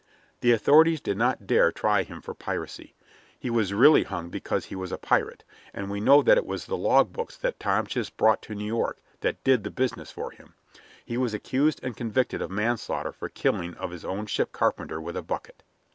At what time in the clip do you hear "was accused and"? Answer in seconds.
11.17-11.95